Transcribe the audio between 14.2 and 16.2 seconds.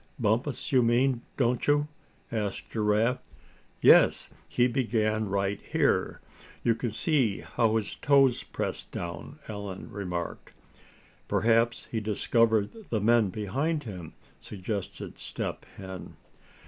suggested Step Hen.